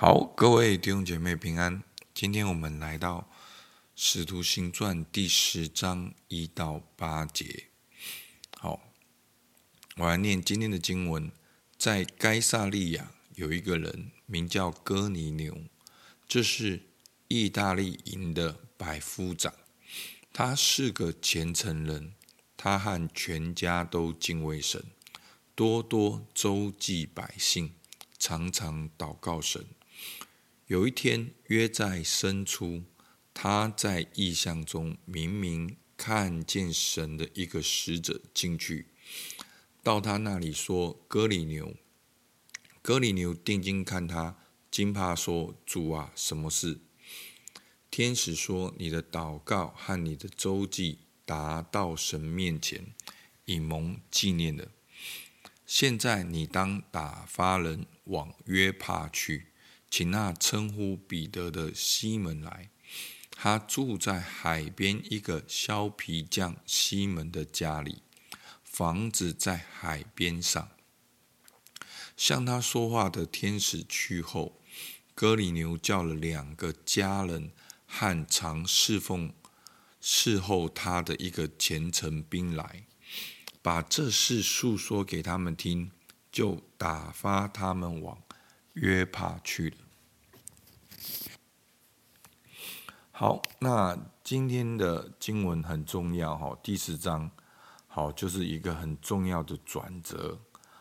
[0.00, 1.82] 好，各位弟兄姐妹平安。
[2.14, 3.28] 今天我们来到
[3.96, 7.64] 《使徒行传》第十章一到八节。
[8.56, 8.80] 好，
[9.96, 11.32] 我来念今天的经文。
[11.76, 15.64] 在该撒利亚有一个人名叫哥尼流，
[16.28, 16.82] 这是
[17.26, 19.52] 意大利营的百夫长，
[20.32, 22.14] 他是个虔诚人，
[22.56, 24.80] 他和全家都敬畏神，
[25.56, 27.72] 多多周济百姓，
[28.16, 29.66] 常常祷告神。
[30.68, 32.84] 有一天，约在申初，
[33.32, 38.88] 他在异象中明明看见神的一个使者进去，
[39.82, 41.74] 到他那里说：“哥里牛。”
[42.82, 44.36] 哥里牛定睛看他，
[44.70, 46.80] 惊怕说：“主啊，什么事？”
[47.90, 52.92] 天使说：“你的祷告和你的周记达到神面前，
[53.46, 54.70] 以蒙纪念的。
[55.64, 59.46] 现在你当打发人往约帕去。”
[59.90, 62.70] 请那称呼彼得的西门来，
[63.30, 68.02] 他住在海边一个削皮匠西门的家里，
[68.62, 70.68] 房子在海边上。
[72.16, 74.60] 向他说话的天使去后，
[75.14, 77.52] 哥里牛叫了两个家人
[77.86, 79.32] 和常侍奉
[80.00, 82.84] 侍候他的一个虔诚兵来，
[83.62, 85.90] 把这事诉说给他们听，
[86.30, 88.22] 就打发他们往。
[88.80, 89.76] 约帕去了。
[93.10, 97.28] 好，那今天的经文很重要哈，第十章，
[97.88, 100.38] 好，就是一个很重要的转折。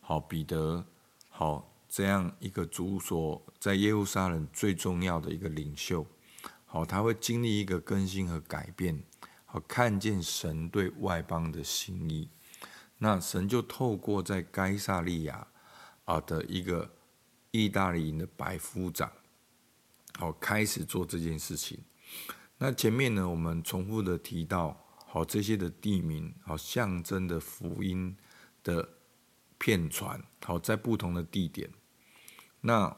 [0.00, 0.84] 好，彼得，
[1.30, 6.06] 好，这样一个主所在耶路撒冷最重要的一个领袖，
[6.66, 9.02] 好，他会经历一个更新和改变，
[9.46, 12.28] 好，看见神对外邦的心意。
[12.98, 15.46] 那神就透过在该撒利亚
[16.04, 16.90] 啊的一个。
[17.50, 19.10] 意大利的百夫长，
[20.18, 21.78] 好，开始做这件事情。
[22.58, 28.16] 那前面呢，我们重复的提到，好，这些的地名，好，象征的福音
[28.62, 28.88] 的
[29.58, 31.70] 片传，好，在不同的地点。
[32.60, 32.96] 那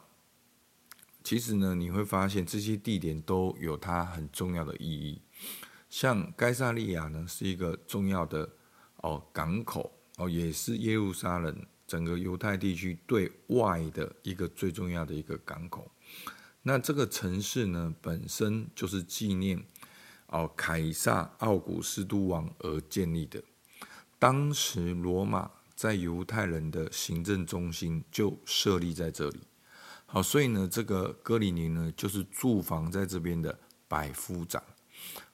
[1.23, 5.21] 其实呢，你会发现这些地点都有它很重要的意义。
[5.89, 8.49] 像该萨利亚呢，是一个重要的
[8.97, 11.67] 哦港口，哦，也是耶路撒冷。
[11.91, 15.91] 整个犹太地区对外的一个最重要的一个港口，
[16.63, 19.61] 那这个城市呢，本身就是纪念
[20.29, 23.43] 哦凯撒奥古斯都王而建立的。
[24.21, 29.41] 当时罗马在犹太人的行政中心就设立在这里。
[30.07, 33.59] 好，所以呢，这个哥里尼呢，就是驻防在这边的
[33.89, 34.63] 百夫长。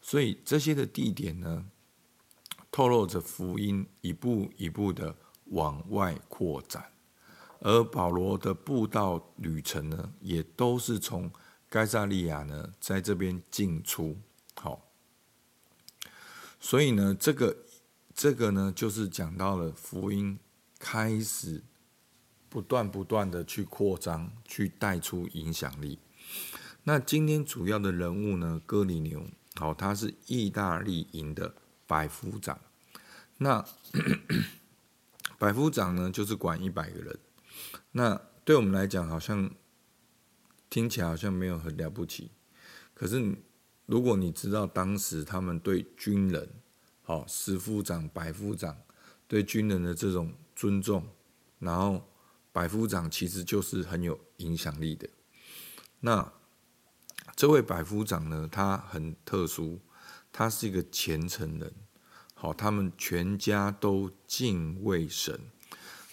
[0.00, 1.66] 所以这些的地点呢，
[2.70, 5.14] 透露着福音一步一步的。
[5.50, 6.92] 往外扩展，
[7.60, 11.30] 而保罗的布道旅程呢，也都是从
[11.68, 14.16] 该撒利亚呢，在这边进出。
[14.54, 14.82] 好，
[16.58, 17.56] 所以呢，这个
[18.14, 20.38] 这个呢，就是讲到了福音
[20.78, 21.62] 开始
[22.48, 25.98] 不断不断的去扩张，去带出影响力。
[26.84, 29.26] 那今天主要的人物呢，哥尼流，
[29.56, 31.54] 好，他是意大利营的
[31.86, 32.58] 百夫长。
[33.38, 33.64] 那
[35.38, 37.18] 百夫长呢，就是管一百个人。
[37.92, 39.50] 那对我们来讲，好像
[40.70, 42.30] 听起来好像没有很了不起。
[42.94, 43.36] 可是，
[43.84, 46.48] 如果你知道当时他们对军人，
[47.02, 48.76] 好十夫长、百夫长
[49.28, 51.06] 对军人的这种尊重，
[51.58, 52.08] 然后
[52.52, 55.08] 百夫长其实就是很有影响力的。
[56.00, 56.32] 那
[57.34, 59.80] 这位百夫长呢，他很特殊，
[60.32, 61.72] 他是一个虔诚人。
[62.38, 65.40] 好，他们全家都敬畏神，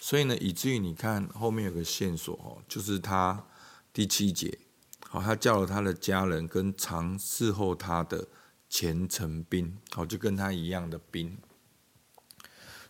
[0.00, 3.44] 所以呢，以至于你看后面有个线索哦，就是他
[3.92, 4.58] 第七节，
[5.06, 8.26] 好，他叫了他的家人跟常侍候他的
[8.70, 11.36] 虔诚兵，好，就跟他一样的兵，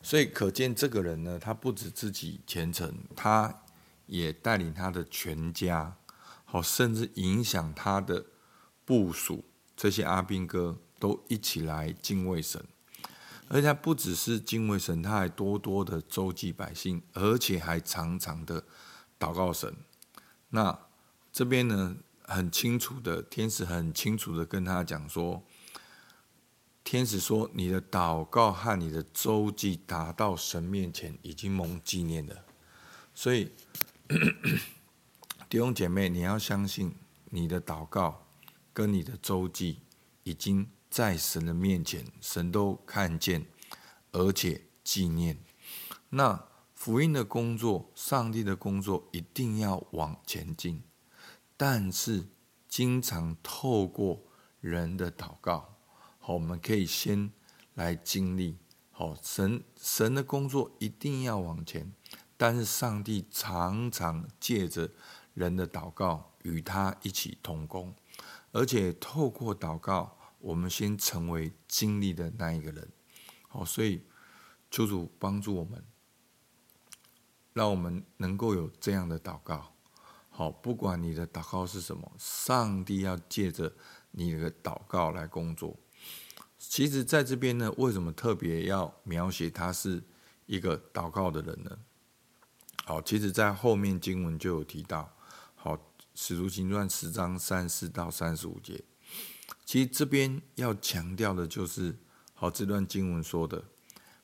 [0.01, 3.63] 所以可见这个人呢，他不止自己虔诚，他
[4.07, 5.97] 也带领他的全家，
[6.45, 8.27] 好，甚至影响他的
[8.85, 9.45] 部属，
[9.77, 12.65] 这些阿兵哥都一起来敬畏神。
[13.49, 18.65] 而且他不只是敬畏神，他还多多的周济百姓，而且还常常的
[19.19, 19.77] 祷告神。
[20.49, 20.79] 那
[21.31, 25.43] 这边呢，很清楚的，天使很清楚的跟他讲说，
[26.83, 32.45] 天使说，你的祷告和你的周济达到神面前，已经蒙纪念了。
[33.15, 33.53] 所以
[35.51, 36.95] 弟兄姐妹，你要相信
[37.31, 38.27] 你的祷告
[38.73, 39.81] 跟你的周济
[40.23, 40.67] 已经。
[40.95, 43.45] 在神的面前，神都看见，
[44.13, 45.37] 而且纪念。
[46.11, 50.85] 那福音的工作，上帝的工作一定要往前进。
[51.57, 52.29] 但是
[52.69, 54.23] 经常透过
[54.61, 55.75] 人的祷告，
[56.21, 57.33] 好，我们可以先
[57.75, 58.57] 来经历，
[58.93, 61.93] 好，神神的工作一定要往前，
[62.37, 64.89] 但是上帝常常借着
[65.33, 67.93] 人的祷告与他一起同工，
[68.53, 72.87] 而且透过祷告，我们先成为经历的那一个人，
[73.49, 74.03] 好，所以
[74.71, 75.83] 求主帮助我们。
[77.55, 79.73] 让我们能够有这样的祷告，
[80.29, 83.73] 好，不管你的祷告是什么，上帝要借着
[84.11, 85.79] 你的祷告来工作。
[86.59, 90.03] 其实，在这边呢，为什么特别要描写他是
[90.47, 91.79] 一个祷告的人呢？
[92.85, 95.17] 好，其实，在后面经文就有提到，
[95.55, 95.77] 好，
[96.17, 98.83] 《使徒行传》十章三十四到三十五节，
[99.65, 101.97] 其实这边要强调的就是，
[102.35, 103.65] 好，这段经文说的。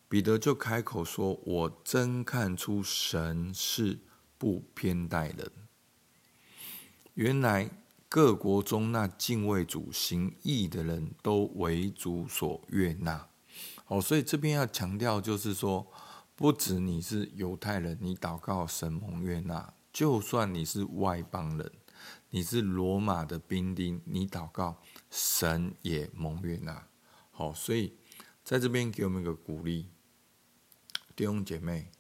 [0.09, 4.01] 彼得就开口说：“我真看出神是
[4.37, 5.53] 不偏待人。
[7.15, 7.71] 原来
[8.09, 13.29] 各国中那敬畏主、行义的人都为主所悦纳。
[13.87, 15.87] 哦，所以这边要强调，就是说，
[16.35, 21.73] 不止你是犹太人，你祷告神蒙悦纳；就算你是外邦人，
[22.31, 24.81] 你是罗马的兵丁，你祷告
[25.11, 26.87] 神也蒙悦纳。
[27.31, 27.97] 好，所以
[28.45, 29.89] 在这边给我们一个鼓励。”
[31.17, 31.91] 弟兄姐妹，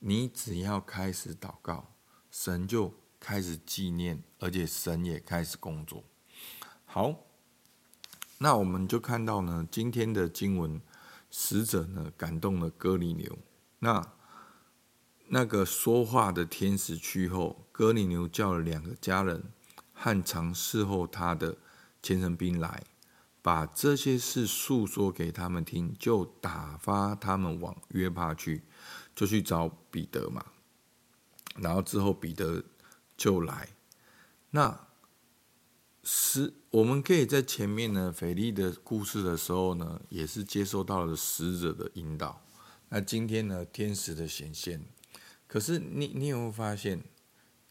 [0.00, 1.94] 你只要开始祷告，
[2.30, 6.02] 神就开始纪念，而且神也开始工作。
[6.84, 7.24] 好，
[8.38, 10.80] 那我们就看到呢，今天的经文，
[11.30, 13.38] 使者呢感动了哥尼流。
[13.78, 14.12] 那
[15.28, 19.44] 那个说话的天使去后，哥尼流叫了两个家人
[19.92, 21.56] 和常侍候他的
[22.02, 22.84] 虔诚兵来。
[23.42, 28.62] 把这些事诉说给他们听，就打发他们往约帕去，
[29.14, 30.46] 就去找彼得嘛。
[31.56, 32.64] 然后之后彼得
[33.18, 33.68] 就来。
[34.48, 34.86] 那
[36.02, 42.40] 使我们可以在前面呢，腓利的故事的时候呢，也是接受到了使者的引导。
[42.88, 44.86] 那今天呢，天使的显现。
[45.46, 47.02] 可是你你有没有发现，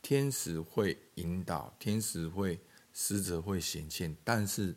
[0.02, 2.60] 天使会引导，天使会
[2.92, 4.75] 使者会显现，但是。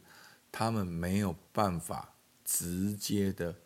[0.58, 3.56] 他们没有办法直接的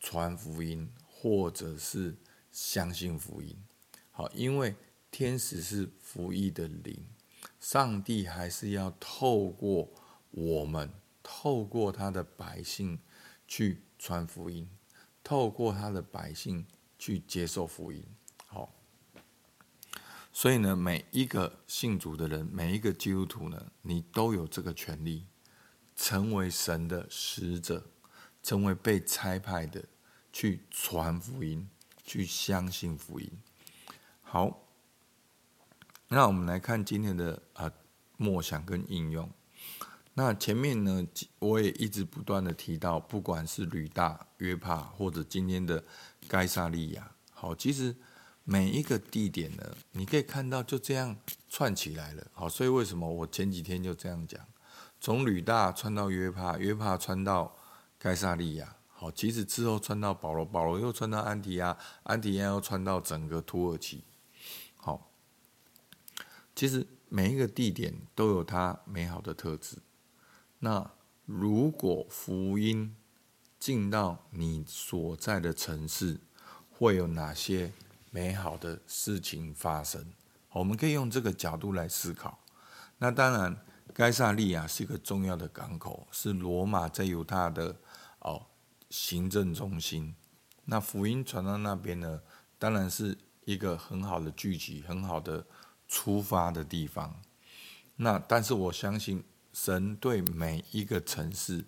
[0.00, 2.16] 传福音，或者是
[2.50, 3.56] 相信福音。
[4.10, 4.74] 好，因为
[5.12, 7.06] 天使是服役的灵，
[7.60, 9.88] 上帝还是要透过
[10.32, 10.90] 我们，
[11.22, 12.98] 透过他的百姓
[13.46, 14.68] 去传福音，
[15.22, 16.66] 透过他的百姓
[16.98, 18.04] 去接受福音。
[18.52, 18.70] 好，
[20.30, 25.26] 所以呢，每一个信主的人，每一个基督徒呢，你都有这个权利。
[25.94, 27.84] 成为神的使者，
[28.42, 29.84] 成为被差派的，
[30.32, 31.68] 去传福音，
[32.02, 33.30] 去相信福音。
[34.22, 34.68] 好，
[36.08, 37.70] 那我们来看今天的啊
[38.16, 39.30] 默想跟应用。
[40.14, 41.06] 那前面呢，
[41.38, 45.84] 我也一直不断的提到，不管是吕大、约帕，或者今天的
[46.26, 47.94] 该撒利亚，好，其实
[48.44, 51.16] 每一个地点呢，你可以看到就这样
[51.48, 52.26] 串起来了。
[52.32, 54.40] 好，所以为什么我前几天就这样讲？
[55.00, 57.56] 从吕大传到约帕，约帕传到
[57.98, 58.76] 该萨利亚。
[58.88, 64.04] 好，其实之后传到保罗，保罗又传到安提亚，安提亚又传到整个土耳其。
[64.76, 65.10] 好，
[66.54, 69.78] 其实每一个地点都有它美好的特质。
[70.60, 70.88] 那
[71.26, 72.96] 如果福音
[73.58, 76.20] 进到你所在的城市，
[76.70, 77.72] 会有哪些
[78.12, 80.12] 美好的事情发生？
[80.52, 82.38] 我们可以用这个角度来思考。
[82.98, 83.60] 那当然。
[83.94, 87.76] 该萨利亚是一个重要的港口，是罗马在犹太的
[88.20, 88.46] 哦
[88.88, 90.14] 行政中心。
[90.64, 92.22] 那福音传到那边呢，
[92.58, 95.44] 当然是一个很好的聚集、很好的
[95.88, 97.20] 出发的地方。
[97.96, 101.66] 那但是我相信，神对每一个城市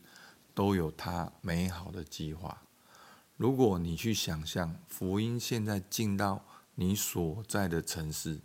[0.55, 2.63] 都有他美好的计划。
[3.37, 8.41] 如果你去想象福音现在进到你所在的城市，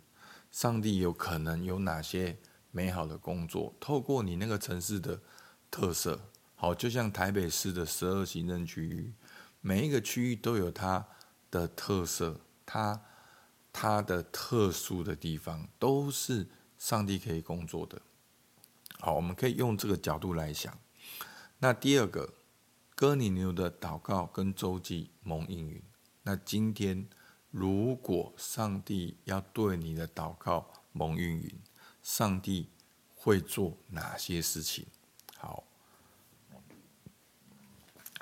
[0.50, 2.38] 上帝有可能有哪些？
[2.72, 5.20] 美好的工作，透过你那个城市的
[5.72, 6.20] 特色，
[6.54, 9.12] 好，就像台北市的十二行政区域，
[9.60, 11.04] 每一个区域都有它
[11.50, 13.02] 的特色，它
[13.72, 16.46] 它的特殊的地方，都是
[16.78, 18.00] 上帝可以工作的。
[19.00, 20.72] 好，我们可以用这个角度来想。
[21.58, 22.32] 那第二个，
[23.00, 25.82] 哥尼流的祷告跟周记蒙应允。
[26.22, 27.08] 那今天，
[27.50, 31.58] 如果上帝要对你的祷告蒙应允，
[32.02, 32.68] 上帝
[33.14, 34.84] 会做哪些事情？
[35.38, 35.64] 好，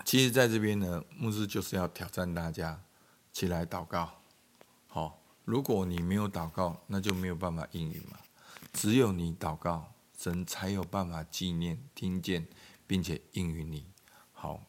[0.05, 2.81] 其实在这边呢，牧师就是要挑战大家
[3.33, 4.09] 起来祷告。
[4.87, 8.21] 好，如果你没有祷告，那就没有办法应允嘛。
[8.73, 12.47] 只有你祷告，神才有办法纪念、听见，
[12.87, 13.85] 并且应允你。
[14.33, 14.63] 好，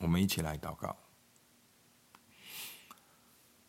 [0.00, 0.96] 我们一起来祷告。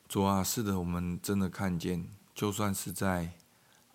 [0.07, 3.33] 主啊，是的，我们真的看见，就算是在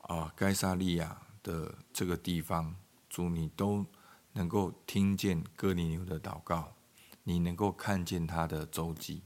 [0.03, 2.77] 啊该萨利亚的这个地方，
[3.09, 3.87] 主你都
[4.33, 6.75] 能够听见哥尼流的祷告，
[7.25, 9.23] 你能够看见他的踪迹。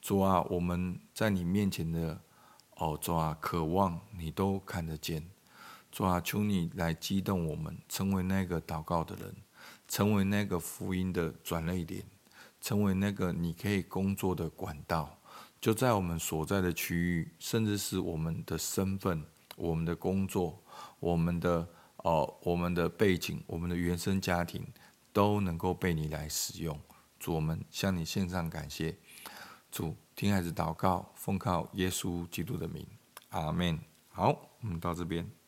[0.00, 2.20] 主啊，我们在你面前的
[2.76, 5.30] 哦，主啊，渴望你都看得见。
[5.92, 9.36] 主啊，求你来激动我们，成为那个祷告的人，
[9.86, 12.04] 成为那个福音的转泪点，
[12.60, 15.18] 成为那个你可以工作的管道。
[15.60, 19.24] 就在我们所在的区域，甚至是我们的身份、
[19.56, 20.62] 我们的工作、
[20.98, 24.66] 我们的哦、我们的背景、我们的原生家庭，
[25.12, 26.80] 都能够被你来使用。
[27.18, 28.96] 主，我们向你献上感谢。
[29.70, 32.86] 主，听孩子祷告，奉靠耶稣基督的名，
[33.28, 33.78] 阿门。
[34.08, 35.39] 好，我们到这边。